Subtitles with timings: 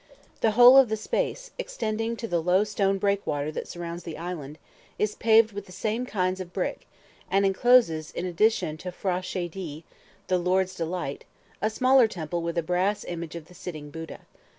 [0.39, 4.57] The whole of the space, extending to the low stone breakwater that surrounds the island,
[4.97, 6.87] is paved with the same kind of brick,
[7.29, 9.83] and encloses, in addition to the P'hra Cha dei
[10.25, 11.25] ("The Lord's Delight"),
[11.61, 14.21] a smaller temple with a brass image of the sitting Buddha.